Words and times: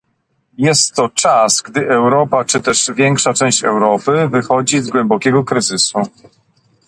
Jest 0.57 0.95
to 0.95 1.09
czas, 1.09 1.61
gdy 1.61 1.89
Europa, 1.89 2.45
czy 2.45 2.61
też 2.61 2.91
większa 2.95 3.33
część 3.33 3.63
Europy 3.63 4.29
wychodzi 4.31 4.81
z 4.81 4.89
głębokiego 4.89 5.43
kryzysu 5.43 5.99